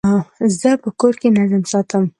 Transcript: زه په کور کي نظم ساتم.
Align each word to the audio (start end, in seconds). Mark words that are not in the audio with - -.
زه 0.59 0.71
په 0.83 0.89
کور 0.99 1.13
کي 1.21 1.27
نظم 1.37 1.63
ساتم. 1.71 2.03